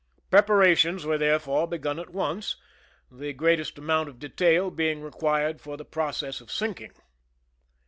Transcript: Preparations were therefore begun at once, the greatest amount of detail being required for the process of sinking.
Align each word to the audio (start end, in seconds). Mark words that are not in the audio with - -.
Preparations 0.31 1.05
were 1.05 1.19
therefore 1.19 1.67
begun 1.67 1.99
at 1.99 2.09
once, 2.09 2.55
the 3.11 3.33
greatest 3.33 3.77
amount 3.77 4.09
of 4.09 4.17
detail 4.17 4.71
being 4.71 5.03
required 5.03 5.61
for 5.61 5.77
the 5.77 5.85
process 5.85 6.41
of 6.41 6.51
sinking. 6.51 6.93